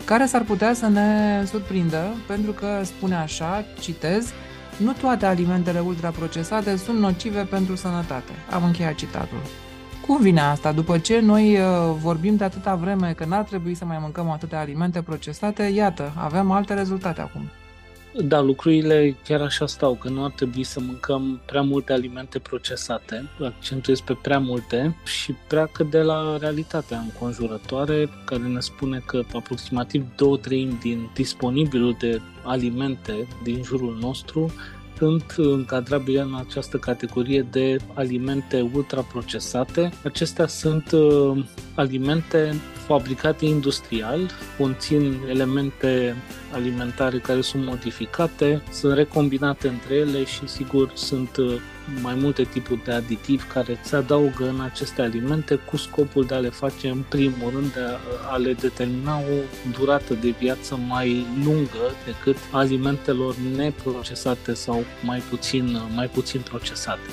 care 0.05 0.27
s-ar 0.27 0.43
putea 0.43 0.75
să 0.75 0.89
ne 0.89 1.43
surprindă, 1.47 2.15
pentru 2.27 2.53
că 2.53 2.81
spune 2.83 3.15
așa, 3.15 3.65
citez, 3.81 4.33
nu 4.77 4.93
toate 4.93 5.27
alimentele 5.27 5.81
ultraprocesate 5.81 6.77
sunt 6.77 6.99
nocive 6.99 7.43
pentru 7.43 7.77
sănătate. 7.77 8.33
Am 8.51 8.65
încheiat 8.65 8.95
citatul. 8.95 9.43
Cum 10.07 10.21
vine 10.21 10.41
asta? 10.41 10.73
După 10.73 10.99
ce 10.99 11.21
noi 11.21 11.59
uh, 11.59 11.65
vorbim 12.01 12.37
de 12.37 12.45
atâta 12.45 12.75
vreme 12.75 13.12
că 13.12 13.25
n-ar 13.25 13.43
trebui 13.43 13.75
să 13.75 13.85
mai 13.85 13.99
mâncăm 14.01 14.31
atâtea 14.31 14.59
alimente 14.61 15.03
procesate, 15.03 15.62
iată, 15.62 16.12
avem 16.17 16.51
alte 16.51 16.75
rezultate 16.75 17.21
acum. 17.21 17.43
Da, 18.21 18.40
lucrurile 18.40 19.16
chiar 19.25 19.40
așa 19.40 19.66
stau, 19.66 19.95
că 19.95 20.09
nu 20.09 20.25
ar 20.25 20.31
trebui 20.31 20.64
să 20.64 20.81
mâncăm 20.81 21.40
prea 21.47 21.62
multe 21.62 21.92
alimente 21.92 22.38
procesate, 22.38 23.28
accentuez 23.40 24.00
pe 24.00 24.19
prea 24.23 24.38
multe 24.38 24.97
și 25.04 25.35
pleacă 25.49 25.83
de 25.83 26.02
la 26.02 26.37
realitatea 26.40 26.99
înconjurătoare, 26.99 28.09
care 28.25 28.42
ne 28.42 28.61
spune 28.61 29.02
că 29.07 29.23
aproximativ 29.35 30.04
două 30.16 30.37
treimi 30.37 30.78
din 30.83 31.11
disponibilul 31.14 31.97
de 31.99 32.21
alimente 32.42 33.26
din 33.42 33.62
jurul 33.62 33.99
nostru 34.00 34.52
sunt 35.02 35.35
încadrabile 35.37 36.21
în 36.21 36.35
această 36.35 36.76
categorie 36.76 37.47
de 37.50 37.76
alimente 37.95 38.71
ultraprocesate. 38.75 39.92
Acestea 40.04 40.47
sunt 40.47 40.90
uh, 40.92 41.45
alimente 41.75 42.61
fabricate 42.92 43.44
industrial, 43.44 44.30
conțin 44.58 45.20
elemente 45.28 46.16
alimentare 46.52 47.18
care 47.18 47.40
sunt 47.40 47.64
modificate, 47.64 48.62
sunt 48.70 48.94
recombinate 48.94 49.68
între 49.68 49.94
ele 49.94 50.25
și 50.25 50.49
sigur 50.49 50.90
sunt 50.94 51.37
uh, 51.37 51.61
mai 52.03 52.15
multe 52.15 52.43
tipuri 52.43 52.85
de 52.85 52.93
aditivi 52.93 53.45
care 53.45 53.79
se 53.83 53.97
adaugă 53.97 54.49
în 54.49 54.61
aceste 54.61 55.03
alimente 55.03 55.55
cu 55.55 55.77
scopul 55.77 56.25
de 56.25 56.35
a 56.35 56.39
le 56.39 56.49
face 56.49 56.89
în 56.89 57.03
primul 57.09 57.51
rând 57.55 57.73
de 57.73 57.81
a, 57.81 58.33
a 58.33 58.37
le 58.37 58.53
determina 58.53 59.19
o 59.19 59.69
durată 59.79 60.15
de 60.15 60.35
viață 60.39 60.77
mai 60.89 61.27
lungă 61.45 61.91
decât 62.05 62.37
alimentelor 62.51 63.35
neprocesate 63.57 64.55
sau 64.55 64.85
mai 65.05 65.23
puțin, 65.31 65.79
mai 65.95 66.09
puțin 66.09 66.41
procesate. 66.41 67.09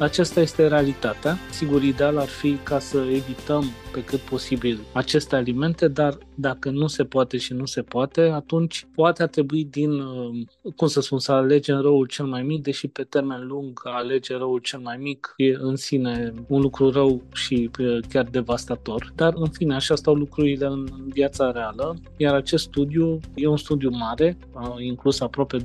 Aceasta 0.00 0.40
este 0.40 0.66
realitatea. 0.66 1.38
Sigur, 1.50 1.82
ideal 1.82 2.18
ar 2.18 2.28
fi 2.28 2.56
ca 2.62 2.78
să 2.78 2.98
evităm 2.98 3.64
pe 3.92 4.04
cât 4.04 4.18
posibil 4.18 4.80
aceste 4.92 5.36
alimente, 5.36 5.88
dar 5.88 6.18
dacă 6.34 6.70
nu 6.70 6.86
se 6.86 7.04
poate 7.04 7.36
și 7.36 7.52
nu 7.52 7.64
se 7.64 7.82
poate, 7.82 8.20
atunci 8.20 8.86
poate 8.94 9.22
a 9.22 9.26
trebui 9.26 9.64
din, 9.64 9.90
uh, 9.90 10.46
cum 10.76 10.88
să 10.88 11.00
spun, 11.00 11.18
să 11.18 11.32
alegem 11.32 11.80
răul 11.80 12.06
cel 12.06 12.24
mai 12.26 12.42
mic, 12.42 12.62
deși 12.62 12.88
pe 12.88 13.02
termen 13.02 13.46
lung 13.46 13.80
a 13.84 13.96
alege 14.10 14.36
răul 14.36 14.58
cel 14.58 14.78
mai 14.78 14.96
mic 14.96 15.34
e 15.36 15.54
în 15.58 15.76
sine 15.76 16.34
un 16.46 16.60
lucru 16.60 16.90
rău 16.90 17.22
și 17.32 17.70
uh, 17.78 17.98
chiar 18.08 18.24
devastator. 18.24 19.12
Dar, 19.16 19.32
în 19.36 19.48
fine, 19.48 19.74
așa 19.74 19.94
stau 19.94 20.14
lucrurile 20.14 20.66
în 20.66 20.88
viața 21.12 21.50
reală, 21.50 21.96
iar 22.16 22.34
acest 22.34 22.64
studiu 22.64 23.20
e 23.34 23.46
un 23.46 23.56
studiu 23.56 23.90
mare, 23.90 24.36
a 24.54 24.76
inclus 24.78 25.20
aproape 25.20 25.56
270.000 25.56 25.62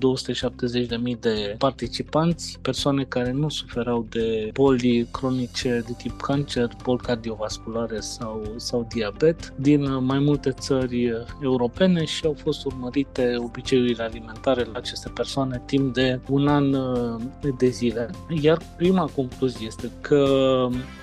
de 1.20 1.56
participanți, 1.58 2.60
persoane 2.62 3.04
care 3.04 3.32
nu 3.32 3.50
suferau 3.50 4.06
de 4.10 4.50
boli 4.54 5.08
cronice 5.12 5.84
de 5.88 5.94
tip 5.98 6.22
cancer, 6.22 6.70
boli 6.84 7.00
cardiovasculare 7.00 8.00
sau, 8.00 8.54
sau 8.56 8.88
diabet 8.94 9.54
din 9.56 10.04
mai 10.04 10.20
multe 10.20 10.52
țări 10.52 11.26
europene 11.42 12.06
și 12.06 12.26
au 12.26 12.36
fost 12.44 12.66
urmărite 12.66 13.36
obiceiurile 13.38 14.04
alimentare 14.04 14.64
la 14.64 14.78
aceste 14.78 15.10
persoane 15.14 15.62
timp 15.66 15.94
de 15.94 16.20
un 16.30 16.48
an 16.48 16.74
uh, 16.74 17.22
de 17.58 17.68
zile. 17.68 18.10
Iar 18.30 18.62
prima 18.78 19.10
concluzie 19.16 19.66
este 19.66 19.92
că 20.02 20.26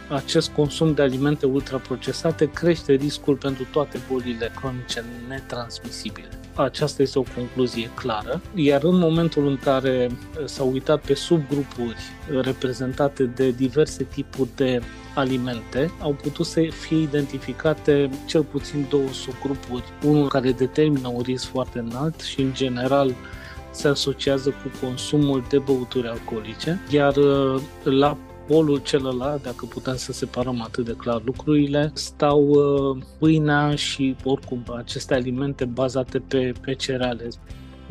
acest 0.08 0.50
consum 0.50 0.94
de 0.94 1.02
alimente 1.02 1.46
ultraprocesate 1.46 2.50
crește 2.50 2.92
riscul 2.92 3.34
pentru 3.34 3.66
toate 3.72 4.00
bolile 4.10 4.52
cronice 4.60 5.04
netransmisibile. 5.28 6.28
Aceasta 6.54 7.02
este 7.02 7.18
o 7.18 7.24
concluzie 7.36 7.90
clară, 7.94 8.40
iar 8.54 8.82
în 8.84 8.98
momentul 8.98 9.46
în 9.46 9.56
care 9.56 10.10
s-au 10.44 10.72
uitat 10.72 11.00
pe 11.00 11.14
subgrupuri 11.14 11.96
reprezentate 12.42 13.24
de 13.24 13.50
diverse 13.50 14.04
tipuri 14.04 14.48
de 14.56 14.82
alimente, 15.14 15.90
au 16.00 16.12
putut 16.12 16.46
să 16.46 16.60
fie 16.70 17.00
identificate 17.00 18.10
cel 18.26 18.42
puțin 18.42 18.86
două 18.88 19.08
subgrupuri, 19.12 19.84
unul 20.04 20.28
care 20.28 20.52
determină 20.52 21.08
un 21.08 21.22
risc 21.22 21.44
foarte 21.46 21.78
înalt 21.78 22.20
și 22.20 22.40
în 22.40 22.52
general 22.54 23.14
se 23.72 23.88
asociază 23.88 24.50
cu 24.50 24.86
consumul 24.86 25.44
de 25.48 25.58
băuturi 25.58 26.08
alcoolice, 26.08 26.80
iar 26.90 27.16
la 27.84 28.16
polul 28.46 28.78
celălalt, 28.78 29.42
dacă 29.42 29.66
putem 29.66 29.96
să 29.96 30.12
separăm 30.12 30.62
atât 30.62 30.84
de 30.84 30.92
clar 30.92 31.22
lucrurile, 31.24 31.90
stau 31.94 32.48
uh, 32.48 33.02
pâinea 33.18 33.74
și 33.74 34.16
oricum 34.24 34.64
aceste 34.76 35.14
alimente 35.14 35.64
bazate 35.64 36.18
pe, 36.18 36.52
pe 36.60 36.74
cereale 36.74 37.28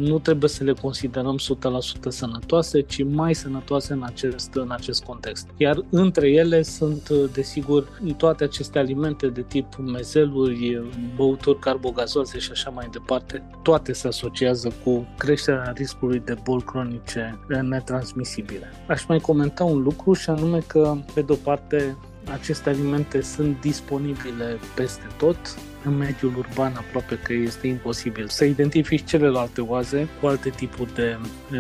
nu 0.02 0.20
trebuie 0.20 0.50
să 0.50 0.64
le 0.64 0.74
considerăm 0.74 1.38
100% 1.38 2.08
sănătoase, 2.08 2.82
ci 2.82 3.04
mai 3.04 3.36
sănătoase 3.36 3.94
în 3.94 4.04
acest, 4.04 4.54
în 4.54 4.72
acest 4.72 5.04
context. 5.04 5.48
Iar 5.58 5.86
între 5.90 6.30
ele 6.30 6.62
sunt, 6.62 7.10
desigur, 7.10 8.02
toate 8.18 8.44
aceste 8.44 8.80
alimente 8.80 9.28
de 9.28 9.42
tip 9.42 9.76
mezeluri, 9.76 10.82
băuturi 11.16 11.60
carbogazoase 11.60 12.40
și 12.40 12.52
așa 12.52 12.70
mai 12.70 12.88
departe, 12.92 13.50
toate 13.62 13.94
se 13.94 14.08
asociază 14.08 14.74
cu 14.84 15.08
creșterea 15.18 15.74
riscului 15.76 16.20
de 16.20 16.36
boli 16.44 16.64
cronice 16.64 17.40
netransmisibile. 17.62 18.72
Aș 18.88 19.06
mai 19.06 19.20
comenta 19.20 19.64
un 19.64 19.82
lucru 19.82 20.14
și 20.14 20.30
anume 20.30 20.60
că, 20.68 20.98
pe 21.14 21.22
de-o 21.22 21.36
parte, 21.36 21.98
aceste 22.32 22.70
alimente 22.70 23.22
sunt 23.22 23.62
disponibile 23.62 24.60
peste 24.76 25.08
tot, 25.18 25.38
în 25.84 25.98
mediul 25.98 26.38
urban 26.38 26.74
aproape 26.76 27.20
că 27.24 27.34
este 27.34 27.68
imposibil 27.68 28.28
să 28.28 28.46
identifici 28.46 29.06
celelalte 29.06 29.62
oaze 29.62 30.08
cu 30.20 30.28
alte 30.28 30.50
tipuri 30.50 30.94
de, 30.94 31.18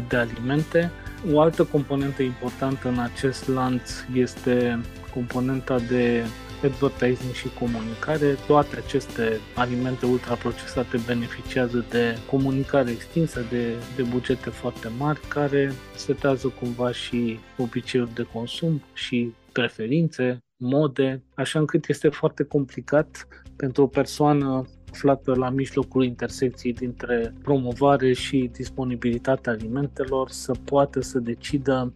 de 0.07 0.15
alimente. 0.15 0.91
O 1.31 1.39
altă 1.39 1.63
componentă 1.63 2.21
importantă 2.21 2.87
în 2.87 2.99
acest 2.99 3.47
lanț 3.47 3.91
este 4.13 4.79
componenta 5.13 5.79
de 5.79 6.23
advertising 6.63 7.33
și 7.33 7.47
comunicare. 7.59 8.37
Toate 8.47 8.75
aceste 8.85 9.39
alimente 9.55 10.05
ultraprocesate 10.05 10.99
beneficiază 11.05 11.85
de 11.89 12.17
comunicare 12.29 12.91
extinsă, 12.91 13.45
de, 13.49 13.73
de 13.95 14.01
bugete 14.01 14.49
foarte 14.49 14.89
mari, 14.97 15.19
care 15.27 15.73
setează 15.95 16.47
cumva 16.47 16.91
și 16.91 17.39
obiceiuri 17.57 18.13
de 18.13 18.27
consum 18.33 18.81
și 18.93 19.33
preferințe, 19.51 20.43
mode, 20.61 21.23
așa 21.33 21.59
încât 21.59 21.87
este 21.87 22.09
foarte 22.09 22.43
complicat 22.43 23.27
pentru 23.55 23.83
o 23.83 23.87
persoană 23.87 24.65
aflată 24.91 25.35
la 25.35 25.49
mijlocul 25.49 26.03
intersecției 26.03 26.73
dintre 26.73 27.33
promovare 27.43 28.13
și 28.13 28.49
disponibilitatea 28.53 29.51
alimentelor 29.51 30.29
să 30.29 30.51
poată 30.65 31.01
să 31.01 31.19
decidă 31.19 31.91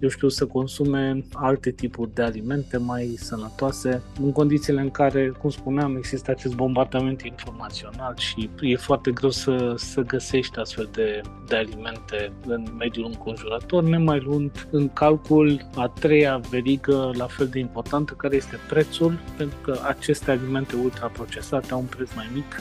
eu 0.00 0.08
știu, 0.08 0.28
să 0.28 0.46
consume 0.46 1.24
alte 1.32 1.70
tipuri 1.70 2.14
de 2.14 2.22
alimente 2.22 2.76
mai 2.76 3.14
sănătoase, 3.16 4.02
în 4.22 4.32
condițiile 4.32 4.80
în 4.80 4.90
care, 4.90 5.28
cum 5.28 5.50
spuneam, 5.50 5.96
există 5.96 6.30
acest 6.30 6.54
bombardament 6.54 7.20
informațional 7.22 8.14
și 8.16 8.50
e 8.60 8.76
foarte 8.76 9.10
greu 9.10 9.30
să, 9.30 9.74
să 9.76 10.00
găsești 10.00 10.58
astfel 10.58 10.88
de, 10.92 11.20
de 11.46 11.56
alimente 11.56 12.32
în 12.46 12.66
mediul 12.78 13.06
înconjurător, 13.06 13.82
nemai 13.82 14.20
luând 14.20 14.68
în 14.70 14.88
calcul 14.88 15.68
a 15.74 15.88
treia 15.88 16.40
verigă 16.50 17.10
la 17.14 17.26
fel 17.26 17.46
de 17.46 17.58
importantă, 17.58 18.14
care 18.14 18.36
este 18.36 18.58
prețul, 18.68 19.18
pentru 19.36 19.56
că 19.62 19.78
aceste 19.86 20.30
alimente 20.30 20.76
ultraprocesate 20.76 21.72
au 21.72 21.78
un 21.78 21.86
preț 21.86 22.14
mai 22.14 22.27
mic 22.34 22.60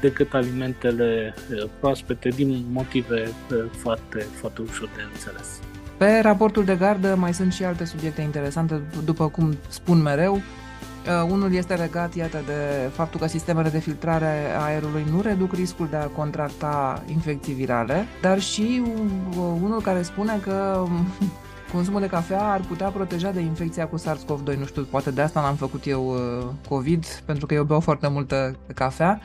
decât 0.00 0.34
alimentele 0.34 1.34
eh, 1.50 1.64
proaspete 1.80 2.28
din 2.28 2.64
motive 2.70 3.20
eh, 3.20 3.56
foarte, 3.76 4.26
foarte 4.40 4.62
ușor 4.62 4.88
de 4.96 5.02
înțeles. 5.12 5.60
Pe 5.96 6.20
raportul 6.22 6.64
de 6.64 6.76
gardă 6.76 7.14
mai 7.14 7.34
sunt 7.34 7.52
și 7.52 7.64
alte 7.64 7.84
subiecte 7.84 8.20
interesante, 8.20 8.80
după 9.04 9.28
cum 9.28 9.56
spun 9.68 10.02
mereu. 10.02 10.34
Uh, 10.34 11.30
unul 11.30 11.54
este 11.54 11.74
legat, 11.74 12.14
iată, 12.14 12.42
de 12.46 12.90
faptul 12.92 13.20
că 13.20 13.26
sistemele 13.26 13.68
de 13.68 13.78
filtrare 13.78 14.54
a 14.56 14.64
aerului 14.64 15.04
nu 15.10 15.20
reduc 15.20 15.52
riscul 15.52 15.86
de 15.90 15.96
a 15.96 16.06
contracta 16.06 17.04
infecții 17.06 17.54
virale, 17.54 18.06
dar 18.22 18.40
și 18.40 18.82
uh, 18.84 19.36
unul 19.62 19.80
care 19.80 20.02
spune 20.02 20.38
că 20.42 20.84
consumul 21.72 22.00
de 22.00 22.06
cafea 22.06 22.52
ar 22.52 22.60
putea 22.60 22.88
proteja 22.88 23.30
de 23.30 23.40
infecția 23.40 23.88
cu 23.88 23.98
SARS-CoV-2. 23.98 24.58
Nu 24.58 24.64
știu, 24.64 24.82
poate 24.82 25.10
de 25.10 25.20
asta 25.20 25.40
n-am 25.40 25.54
făcut 25.54 25.86
eu 25.86 26.08
uh, 26.08 26.46
COVID, 26.68 27.04
pentru 27.24 27.46
că 27.46 27.54
eu 27.54 27.64
beau 27.64 27.80
foarte 27.80 28.08
multă 28.08 28.56
cafea 28.74 29.20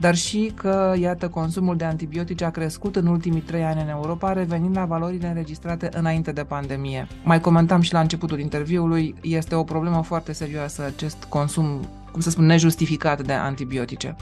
dar 0.00 0.14
și 0.14 0.52
că, 0.54 0.94
iată, 0.98 1.28
consumul 1.28 1.76
de 1.76 1.84
antibiotice 1.84 2.44
a 2.44 2.50
crescut 2.50 2.96
în 2.96 3.06
ultimii 3.06 3.40
trei 3.40 3.64
ani 3.64 3.80
în 3.80 3.88
Europa, 3.88 4.32
revenind 4.32 4.76
la 4.76 4.84
valorile 4.84 5.26
înregistrate 5.26 5.88
înainte 5.92 6.32
de 6.32 6.44
pandemie. 6.44 7.06
Mai 7.24 7.40
comentam 7.40 7.80
și 7.80 7.92
la 7.92 8.00
începutul 8.00 8.40
interviului, 8.40 9.14
este 9.22 9.54
o 9.54 9.62
problemă 9.62 10.02
foarte 10.02 10.32
serioasă 10.32 10.82
acest 10.82 11.24
consum, 11.28 11.88
cum 12.12 12.20
să 12.20 12.30
spun, 12.30 12.46
nejustificat 12.46 13.22
de 13.22 13.32
antibiotice. 13.32 14.16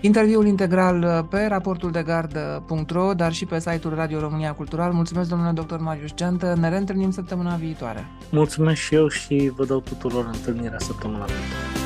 Interviul 0.00 0.46
integral 0.46 1.26
pe 1.30 1.46
raportul 1.48 1.90
de 1.90 2.02
gardă.ro, 2.02 3.14
dar 3.14 3.32
și 3.32 3.44
pe 3.44 3.60
site-ul 3.60 3.94
Radio 3.94 4.20
România 4.20 4.52
Cultural. 4.52 4.92
Mulțumesc, 4.92 5.28
domnule 5.28 5.50
doctor 5.50 5.80
Marius 5.80 6.14
Geantă. 6.14 6.56
Ne 6.60 6.68
reîntâlnim 6.68 7.10
săptămâna 7.10 7.54
viitoare. 7.54 8.06
Mulțumesc 8.30 8.80
și 8.80 8.94
eu 8.94 9.08
și 9.08 9.52
vă 9.56 9.64
dau 9.64 9.80
tuturor 9.80 10.30
întâlnirea 10.32 10.78
săptămâna 10.78 11.24
viitoare. 11.24 11.85